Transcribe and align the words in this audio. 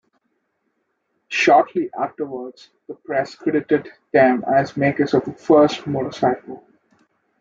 Shortly 1.27 1.91
afterwards, 1.93 2.71
the 2.87 2.95
press 2.95 3.35
credited 3.35 3.91
them 4.11 4.43
as 4.51 4.75
makers 4.75 5.13
of 5.13 5.25
the 5.25 5.33
first 5.33 5.85
motorcycle. 5.85 6.65